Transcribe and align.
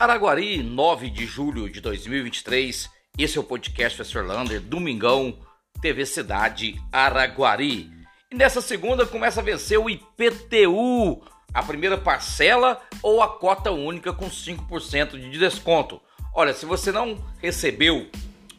Araguari, 0.00 0.60
9 0.62 1.10
de 1.10 1.26
julho 1.26 1.68
de 1.68 1.82
2023. 1.82 2.88
Esse 3.18 3.36
é 3.36 3.40
o 3.40 3.44
podcast 3.44 3.98
Professor 3.98 4.24
Lander, 4.24 4.58
Domingão, 4.58 5.36
TV 5.82 6.06
Cidade 6.06 6.80
Araguari. 6.90 7.90
E 8.30 8.34
nessa 8.34 8.62
segunda 8.62 9.04
começa 9.04 9.42
a 9.42 9.44
vencer 9.44 9.78
o 9.78 9.90
IPTU, 9.90 11.22
a 11.52 11.62
primeira 11.62 11.98
parcela 11.98 12.80
ou 13.02 13.22
a 13.22 13.28
cota 13.28 13.72
única 13.72 14.10
com 14.10 14.30
5% 14.30 15.20
de 15.20 15.38
desconto. 15.38 16.00
Olha, 16.34 16.54
se 16.54 16.64
você 16.64 16.90
não 16.90 17.22
recebeu 17.38 18.08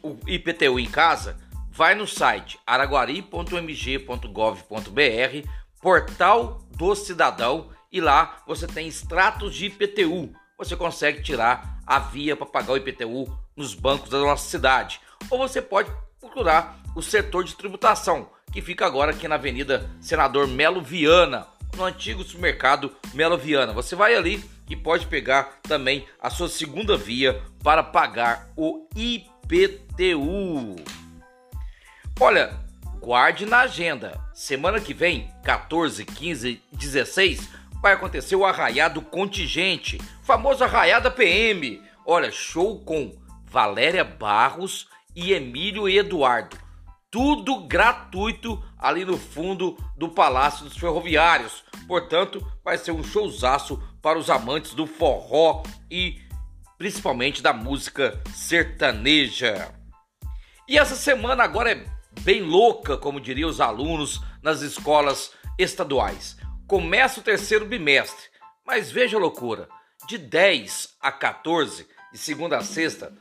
o 0.00 0.16
IPTU 0.24 0.78
em 0.78 0.88
casa, 0.88 1.36
vai 1.72 1.96
no 1.96 2.06
site 2.06 2.56
araguari.mg.gov.br, 2.64 5.48
portal 5.80 6.62
do 6.70 6.94
cidadão, 6.94 7.68
e 7.90 8.00
lá 8.00 8.44
você 8.46 8.68
tem 8.68 8.86
extratos 8.86 9.56
de 9.56 9.66
IPTU 9.66 10.40
você 10.64 10.76
consegue 10.76 11.22
tirar 11.22 11.80
a 11.86 11.98
via 11.98 12.36
para 12.36 12.46
pagar 12.46 12.72
o 12.72 12.76
IPTU 12.76 13.26
nos 13.56 13.74
bancos 13.74 14.08
da 14.08 14.18
nossa 14.18 14.48
cidade. 14.48 15.00
Ou 15.28 15.38
você 15.38 15.60
pode 15.60 15.90
procurar 16.20 16.80
o 16.94 17.02
setor 17.02 17.44
de 17.44 17.54
tributação, 17.56 18.30
que 18.52 18.62
fica 18.62 18.86
agora 18.86 19.10
aqui 19.10 19.26
na 19.26 19.34
Avenida 19.34 19.90
Senador 20.00 20.46
Melo 20.46 20.80
Viana, 20.80 21.46
no 21.76 21.84
antigo 21.84 22.22
supermercado 22.22 22.94
Melo 23.12 23.36
Viana. 23.36 23.72
Você 23.72 23.96
vai 23.96 24.14
ali 24.14 24.44
e 24.68 24.76
pode 24.76 25.06
pegar 25.06 25.58
também 25.62 26.06
a 26.20 26.30
sua 26.30 26.48
segunda 26.48 26.96
via 26.96 27.42
para 27.62 27.82
pagar 27.82 28.48
o 28.56 28.86
IPTU. 28.94 30.76
Olha, 32.20 32.56
guarde 33.00 33.46
na 33.46 33.60
agenda. 33.60 34.20
Semana 34.32 34.80
que 34.80 34.94
vem, 34.94 35.28
14, 35.42 36.04
15, 36.04 36.62
16, 36.72 37.48
vai 37.82 37.94
acontecer 37.94 38.36
o 38.36 38.46
Arraiado 38.46 39.02
Contingente, 39.02 40.00
famoso 40.22 40.62
Arraiada 40.62 41.10
PM. 41.10 41.82
Olha, 42.06 42.30
show 42.30 42.78
com 42.84 43.12
Valéria 43.44 44.04
Barros 44.04 44.86
e 45.16 45.32
Emílio 45.32 45.88
Eduardo. 45.88 46.56
Tudo 47.10 47.66
gratuito 47.66 48.62
ali 48.78 49.04
no 49.04 49.18
fundo 49.18 49.76
do 49.96 50.08
Palácio 50.08 50.64
dos 50.64 50.76
Ferroviários. 50.78 51.64
Portanto, 51.88 52.46
vai 52.64 52.78
ser 52.78 52.92
um 52.92 53.02
showzaço 53.02 53.82
para 54.00 54.18
os 54.18 54.30
amantes 54.30 54.74
do 54.74 54.86
forró 54.86 55.64
e 55.90 56.20
principalmente 56.78 57.42
da 57.42 57.52
música 57.52 58.22
sertaneja. 58.32 59.74
E 60.68 60.78
essa 60.78 60.94
semana 60.94 61.42
agora 61.42 61.72
é 61.72 61.84
bem 62.20 62.42
louca, 62.42 62.96
como 62.96 63.20
diriam 63.20 63.50
os 63.50 63.60
alunos 63.60 64.22
nas 64.40 64.62
escolas 64.62 65.32
estaduais 65.58 66.40
começa 66.66 67.20
o 67.20 67.22
terceiro 67.22 67.64
bimestre. 67.64 68.26
Mas 68.66 68.90
veja 68.90 69.16
a 69.16 69.20
loucura: 69.20 69.68
de 70.08 70.18
10 70.18 70.96
a 71.00 71.12
14, 71.12 71.86
de 72.12 72.18
segunda 72.18 72.58
a 72.58 72.62
sexta, 72.62 73.12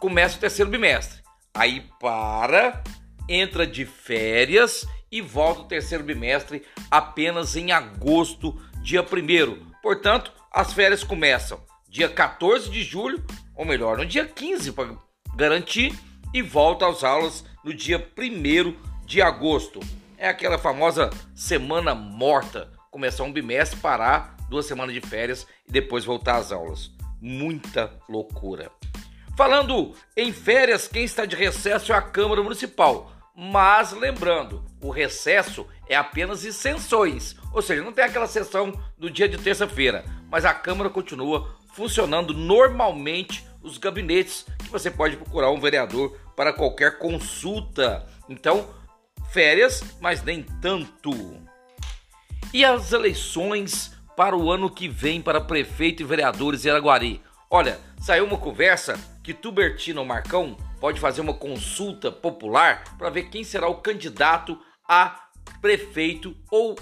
começa 0.00 0.36
o 0.36 0.40
terceiro 0.40 0.70
bimestre. 0.70 1.22
Aí 1.54 1.88
para, 2.00 2.82
entra 3.28 3.66
de 3.66 3.84
férias 3.84 4.86
e 5.10 5.20
volta 5.20 5.62
o 5.62 5.68
terceiro 5.68 6.04
bimestre 6.04 6.62
apenas 6.90 7.56
em 7.56 7.72
agosto, 7.72 8.60
dia 8.82 9.02
1. 9.02 9.72
Portanto, 9.82 10.32
as 10.52 10.72
férias 10.72 11.02
começam 11.02 11.64
dia 11.88 12.08
14 12.08 12.68
de 12.70 12.82
julho, 12.82 13.24
ou 13.54 13.64
melhor, 13.64 13.96
no 13.96 14.04
dia 14.04 14.26
15 14.26 14.72
para 14.72 14.96
garantir, 15.34 15.98
e 16.34 16.42
volta 16.42 16.86
às 16.86 17.02
aulas 17.02 17.44
no 17.64 17.72
dia 17.72 18.06
1 18.18 19.06
de 19.06 19.22
agosto. 19.22 19.80
É 20.18 20.28
aquela 20.28 20.58
famosa 20.58 21.08
semana 21.34 21.94
morta 21.94 22.75
começar 22.96 23.24
um 23.24 23.32
bimestre, 23.32 23.78
parar 23.78 24.38
duas 24.48 24.64
semanas 24.64 24.94
de 24.94 25.02
férias 25.02 25.46
e 25.68 25.70
depois 25.70 26.02
voltar 26.02 26.36
às 26.36 26.50
aulas. 26.50 26.90
Muita 27.20 27.92
loucura. 28.08 28.70
Falando 29.36 29.94
em 30.16 30.32
férias, 30.32 30.88
quem 30.88 31.04
está 31.04 31.26
de 31.26 31.36
recesso 31.36 31.92
é 31.92 31.94
a 31.94 32.00
Câmara 32.00 32.42
Municipal. 32.42 33.12
Mas 33.36 33.92
lembrando, 33.92 34.64
o 34.80 34.88
recesso 34.88 35.66
é 35.86 35.94
apenas 35.94 36.40
sessões, 36.40 37.36
ou 37.52 37.60
seja, 37.60 37.82
não 37.82 37.92
tem 37.92 38.02
aquela 38.02 38.26
sessão 38.26 38.72
do 38.96 39.10
dia 39.10 39.28
de 39.28 39.36
terça-feira, 39.36 40.02
mas 40.30 40.46
a 40.46 40.54
Câmara 40.54 40.88
continua 40.88 41.54
funcionando 41.74 42.32
normalmente 42.32 43.46
os 43.62 43.76
gabinetes 43.76 44.46
que 44.64 44.70
você 44.70 44.90
pode 44.90 45.18
procurar 45.18 45.50
um 45.50 45.60
vereador 45.60 46.18
para 46.34 46.50
qualquer 46.50 46.96
consulta. 46.96 48.06
Então, 48.26 48.70
férias, 49.32 49.84
mas 50.00 50.22
nem 50.22 50.42
tanto. 50.62 51.45
E 52.56 52.64
as 52.64 52.90
eleições 52.90 53.94
para 54.16 54.34
o 54.34 54.50
ano 54.50 54.70
que 54.70 54.88
vem 54.88 55.20
para 55.20 55.42
prefeito 55.42 56.02
e 56.02 56.06
vereadores 56.06 56.64
em 56.64 56.70
Araguari? 56.70 57.20
Olha, 57.50 57.78
saiu 58.00 58.24
uma 58.24 58.38
conversa 58.38 58.98
que 59.22 59.34
Tubertino 59.34 60.02
Marcão 60.06 60.56
pode 60.80 60.98
fazer 60.98 61.20
uma 61.20 61.34
consulta 61.34 62.10
popular 62.10 62.96
para 62.96 63.10
ver 63.10 63.24
quem 63.24 63.44
será 63.44 63.68
o 63.68 63.82
candidato 63.82 64.58
a 64.88 65.28
prefeito 65.60 66.34
ou 66.50 66.74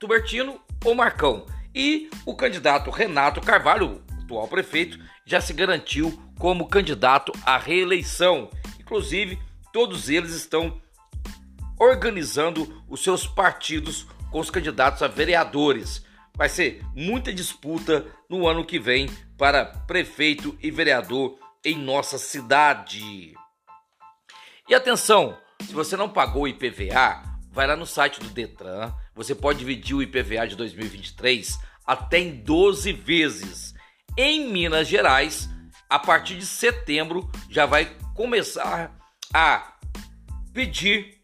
Tubertino 0.00 0.60
ou 0.84 0.96
Marcão. 0.96 1.46
E 1.72 2.10
o 2.26 2.34
candidato 2.34 2.90
Renato 2.90 3.40
Carvalho, 3.40 4.02
atual 4.24 4.48
prefeito, 4.48 4.98
já 5.24 5.40
se 5.40 5.52
garantiu 5.52 6.12
como 6.40 6.66
candidato 6.66 7.30
à 7.46 7.56
reeleição. 7.56 8.50
Inclusive, 8.80 9.38
todos 9.72 10.08
eles 10.08 10.32
estão 10.32 10.82
organizando 11.78 12.82
os 12.88 13.00
seus 13.04 13.28
partidos 13.28 14.08
com 14.30 14.40
os 14.40 14.50
candidatos 14.50 15.02
a 15.02 15.08
vereadores. 15.08 16.04
Vai 16.34 16.48
ser 16.48 16.82
muita 16.94 17.32
disputa 17.32 18.06
no 18.28 18.46
ano 18.46 18.64
que 18.64 18.78
vem 18.78 19.08
para 19.36 19.64
prefeito 19.64 20.56
e 20.62 20.70
vereador 20.70 21.38
em 21.64 21.76
nossa 21.76 22.18
cidade. 22.18 23.34
E 24.68 24.74
atenção, 24.74 25.36
se 25.66 25.72
você 25.72 25.96
não 25.96 26.08
pagou 26.08 26.42
o 26.42 26.48
IPVA, 26.48 27.22
vai 27.50 27.66
lá 27.66 27.76
no 27.76 27.86
site 27.86 28.20
do 28.20 28.28
Detran, 28.28 28.94
você 29.14 29.34
pode 29.34 29.58
dividir 29.58 29.96
o 29.96 30.02
IPVA 30.02 30.46
de 30.46 30.56
2023 30.56 31.58
até 31.86 32.18
em 32.18 32.36
12 32.36 32.92
vezes. 32.92 33.74
Em 34.16 34.50
Minas 34.50 34.88
Gerais, 34.88 35.48
a 35.88 35.98
partir 35.98 36.36
de 36.36 36.46
setembro 36.46 37.28
já 37.48 37.66
vai 37.66 37.96
começar 38.14 38.96
a 39.34 39.74
pedir 40.52 41.20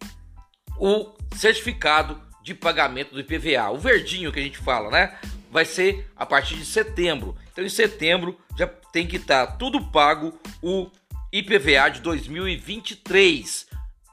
o 0.78 1.14
certificado 1.36 2.20
de 2.46 2.54
pagamento 2.54 3.12
do 3.12 3.18
IPVA. 3.18 3.70
O 3.70 3.76
verdinho 3.76 4.30
que 4.30 4.38
a 4.38 4.42
gente 4.42 4.58
fala, 4.58 4.88
né? 4.88 5.18
Vai 5.50 5.64
ser 5.64 6.08
a 6.14 6.24
partir 6.24 6.54
de 6.54 6.64
setembro. 6.64 7.36
Então, 7.50 7.64
em 7.64 7.68
setembro 7.68 8.38
já 8.56 8.68
tem 8.92 9.04
que 9.04 9.16
estar 9.16 9.48
tá 9.48 9.52
tudo 9.54 9.84
pago 9.90 10.32
o 10.62 10.88
IPVA 11.32 11.90
de 11.90 12.00
2023. 12.02 13.66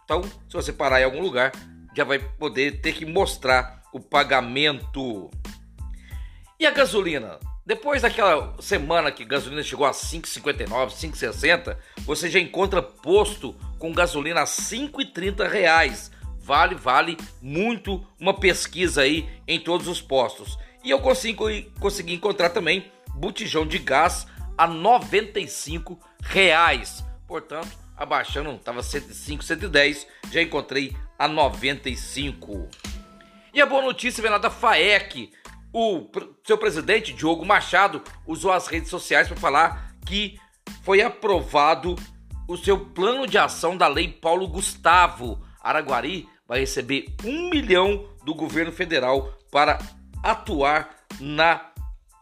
Então, 0.03 0.23
se 0.23 0.51
você 0.51 0.73
parar 0.73 0.99
em 0.99 1.03
algum 1.03 1.21
lugar, 1.21 1.51
já 1.95 2.03
vai 2.03 2.17
poder 2.17 2.81
ter 2.81 2.93
que 2.93 3.05
mostrar 3.05 3.83
o 3.93 3.99
pagamento. 3.99 5.29
E 6.59 6.65
a 6.65 6.71
gasolina? 6.71 7.37
Depois 7.63 8.01
daquela 8.01 8.55
semana 8.59 9.11
que 9.11 9.21
a 9.21 9.27
gasolina 9.27 9.61
chegou 9.61 9.85
a 9.85 9.91
5,59, 9.91 10.89
5,60, 10.89 11.77
você 11.99 12.31
já 12.31 12.39
encontra 12.39 12.81
posto 12.81 13.55
com 13.77 13.93
gasolina 13.93 14.41
a 14.41 14.45
5,30 14.45 15.47
reais 15.47 16.11
vale, 16.43 16.75
vale 16.75 17.17
muito 17.41 18.05
uma 18.19 18.33
pesquisa 18.33 19.01
aí 19.01 19.27
em 19.47 19.59
todos 19.59 19.87
os 19.87 20.01
postos. 20.01 20.57
E 20.83 20.89
eu 20.89 20.99
consigo, 20.99 21.45
consegui 21.79 22.13
encontrar 22.13 22.49
também 22.49 22.91
botijão 23.15 23.65
de 23.65 23.79
gás 23.79 24.27
a 24.57 24.67
95 24.67 25.97
reais. 26.21 27.03
Portanto, 27.25 27.69
abaixando, 27.95 28.51
estava 28.51 28.83
105, 28.83 29.43
110, 29.43 30.05
já 30.31 30.41
encontrei 30.41 30.95
a 31.17 31.27
95. 31.27 32.67
E 33.53 33.61
a 33.61 33.65
boa 33.65 33.81
notícia 33.81 34.21
vem 34.21 34.31
lá 34.31 34.37
da 34.37 34.49
FAEC. 34.49 35.31
O 35.71 36.07
seu 36.45 36.57
presidente, 36.57 37.13
Diogo 37.13 37.45
Machado, 37.45 38.03
usou 38.27 38.51
as 38.51 38.67
redes 38.67 38.89
sociais 38.89 39.27
para 39.27 39.37
falar 39.37 39.95
que 40.05 40.37
foi 40.83 41.01
aprovado 41.01 41.95
o 42.47 42.57
seu 42.57 42.77
plano 42.77 43.25
de 43.25 43.37
ação 43.37 43.77
da 43.77 43.87
Lei 43.87 44.09
Paulo 44.09 44.47
Gustavo. 44.47 45.41
Araguari 45.61 46.27
vai 46.47 46.59
receber 46.59 47.13
um 47.23 47.49
milhão 47.49 48.09
do 48.23 48.33
governo 48.33 48.71
federal 48.71 49.33
para 49.51 49.79
atuar 50.21 50.95
na 51.19 51.71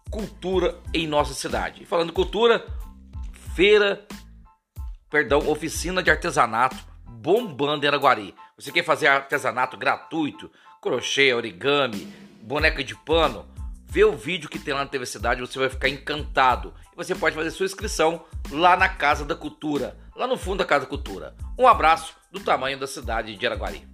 cultura 0.09 0.77
em 0.93 1.07
nossa 1.07 1.33
cidade. 1.33 1.85
Falando 1.85 2.11
cultura, 2.11 2.65
feira, 3.55 4.05
perdão, 5.09 5.47
oficina 5.49 6.03
de 6.03 6.11
artesanato 6.11 6.77
bombando 7.05 7.85
em 7.85 7.87
Araguari. 7.87 8.35
Você 8.57 8.71
quer 8.71 8.83
fazer 8.83 9.07
artesanato 9.07 9.77
gratuito, 9.77 10.51
crochê, 10.81 11.33
origami, 11.33 12.11
boneca 12.41 12.83
de 12.83 12.95
pano? 12.95 13.45
Vê 13.87 14.03
o 14.05 14.15
vídeo 14.15 14.49
que 14.49 14.57
tem 14.57 14.73
lá 14.73 14.81
na 14.81 14.89
TV 14.89 15.05
Cidade, 15.05 15.41
você 15.41 15.59
vai 15.59 15.69
ficar 15.69 15.89
encantado. 15.89 16.73
E 16.93 16.95
você 16.95 17.13
pode 17.13 17.35
fazer 17.35 17.51
sua 17.51 17.65
inscrição 17.65 18.25
lá 18.49 18.77
na 18.77 18.87
Casa 18.87 19.25
da 19.25 19.35
Cultura, 19.35 19.97
lá 20.15 20.25
no 20.25 20.37
fundo 20.37 20.59
da 20.59 20.65
Casa 20.65 20.85
da 20.85 20.89
Cultura. 20.89 21.35
Um 21.57 21.67
abraço 21.67 22.15
do 22.31 22.39
tamanho 22.39 22.79
da 22.79 22.87
cidade 22.87 23.35
de 23.35 23.45
Araguari. 23.45 23.90